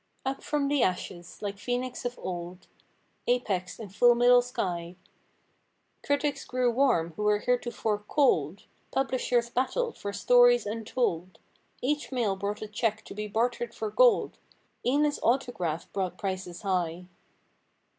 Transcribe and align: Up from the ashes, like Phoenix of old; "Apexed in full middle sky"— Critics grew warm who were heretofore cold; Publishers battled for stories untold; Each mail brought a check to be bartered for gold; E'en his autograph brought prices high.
Up 0.25 0.41
from 0.41 0.67
the 0.67 0.81
ashes, 0.81 1.43
like 1.43 1.59
Phoenix 1.59 2.05
of 2.05 2.17
old; 2.17 2.65
"Apexed 3.27 3.79
in 3.79 3.89
full 3.89 4.15
middle 4.15 4.41
sky"— 4.41 4.95
Critics 6.03 6.43
grew 6.43 6.71
warm 6.71 7.11
who 7.17 7.21
were 7.21 7.37
heretofore 7.37 7.99
cold; 8.07 8.63
Publishers 8.89 9.51
battled 9.51 9.95
for 9.95 10.11
stories 10.11 10.65
untold; 10.65 11.37
Each 11.83 12.11
mail 12.11 12.35
brought 12.35 12.63
a 12.63 12.67
check 12.67 13.03
to 13.05 13.13
be 13.13 13.27
bartered 13.27 13.75
for 13.75 13.91
gold; 13.91 14.39
E'en 14.83 15.03
his 15.03 15.19
autograph 15.21 15.93
brought 15.93 16.17
prices 16.17 16.63
high. 16.63 17.05